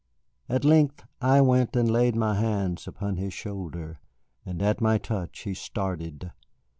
[0.49, 3.99] At length I went and laid my hands upon his shoulder,
[4.43, 6.31] and at my touch he started.